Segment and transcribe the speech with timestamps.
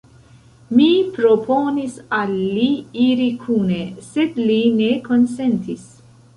[0.77, 2.65] Mi proponis al li
[3.05, 5.89] iri kune, sed li ne konsentis!